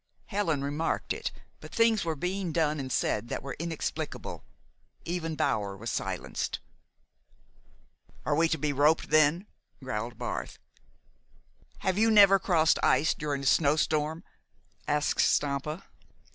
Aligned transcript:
Helen 0.25 0.63
remarked 0.63 1.13
it; 1.13 1.31
but 1.59 1.71
things 1.75 2.03
were 2.03 2.15
being 2.15 2.51
done 2.51 2.79
and 2.79 2.91
said 2.91 3.27
that 3.29 3.43
were 3.43 3.55
inexplicable. 3.59 4.43
Even 5.05 5.35
Bower 5.35 5.77
was 5.77 5.91
silenced. 5.91 6.59
"Are 8.25 8.33
we 8.35 8.47
to 8.47 8.57
be 8.57 8.73
roped, 8.73 9.11
then?" 9.11 9.45
growled 9.83 10.17
Barth. 10.17 10.57
"Have 11.81 11.99
you 11.99 12.09
never 12.09 12.39
crossed 12.39 12.79
ice 12.81 13.13
during 13.13 13.43
a 13.43 13.45
snow 13.45 13.75
storm?" 13.75 14.23
asked 14.87 15.21
Stampa. 15.23 15.83